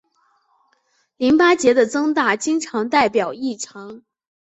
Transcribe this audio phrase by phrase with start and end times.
[1.17, 4.01] 淋巴结的增大经常代表异常。